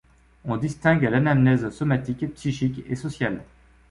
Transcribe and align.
On 0.45 0.57
distingue 0.57 1.03
l'anamnèse 1.03 1.69
somatique, 1.69 2.33
psychique 2.33 2.81
et 2.89 2.95
sociale. 2.95 3.43